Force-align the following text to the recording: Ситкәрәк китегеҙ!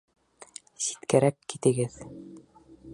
Ситкәрәк 0.87 1.39
китегеҙ! 1.55 2.03